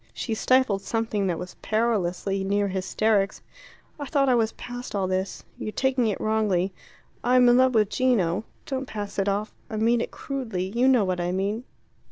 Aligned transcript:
She 0.15 0.33
stifled 0.33 0.81
something 0.81 1.27
that 1.27 1.37
was 1.37 1.57
perilously 1.61 2.43
near 2.43 2.69
hysterics. 2.69 3.43
"I 3.99 4.07
thought 4.07 4.29
I 4.29 4.33
was 4.33 4.51
past 4.53 4.95
all 4.95 5.05
this. 5.05 5.43
You're 5.59 5.71
taking 5.71 6.07
it 6.07 6.19
wrongly. 6.19 6.73
I'm 7.23 7.47
in 7.47 7.57
love 7.57 7.75
with 7.75 7.89
Gino 7.91 8.43
don't 8.65 8.87
pass 8.87 9.19
it 9.19 9.29
off 9.29 9.53
I 9.69 9.75
mean 9.75 10.01
it 10.01 10.09
crudely 10.09 10.63
you 10.75 10.87
know 10.87 11.05
what 11.05 11.21
I 11.21 11.31
mean. 11.31 11.65